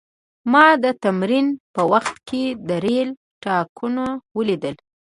ما 0.51 0.65
د 0.83 0.85
تمرین 1.03 1.47
په 1.75 1.81
وخت 1.91 2.15
کې 2.27 2.43
د 2.67 2.69
ریل 2.85 3.09
ټانکونه 3.43 4.03
ولیدل 4.37 4.75